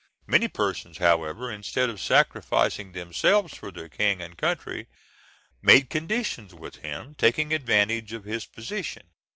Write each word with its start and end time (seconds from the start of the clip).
Many 0.25 0.47
persons, 0.47 0.97
however, 0.97 1.51
instead 1.51 1.87
of 1.87 2.01
sacrificing 2.01 2.93
themselves 2.93 3.53
for 3.55 3.69
their 3.71 3.87
king 3.87 4.19
and 4.19 4.35
country, 4.35 4.87
made 5.61 5.91
conditions 5.91 6.55
with 6.55 6.77
him, 6.77 7.13
taking 7.13 7.53
advantage 7.53 8.11
of 8.11 8.23
his 8.23 8.47
position. 8.47 9.11